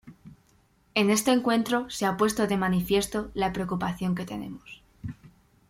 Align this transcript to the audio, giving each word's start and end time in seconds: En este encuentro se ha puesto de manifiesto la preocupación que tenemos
En 0.95 1.11
este 1.11 1.29
encuentro 1.29 1.87
se 1.91 2.07
ha 2.07 2.17
puesto 2.17 2.47
de 2.47 2.57
manifiesto 2.57 3.29
la 3.35 3.53
preocupación 3.53 4.15
que 4.15 4.25
tenemos 4.25 4.81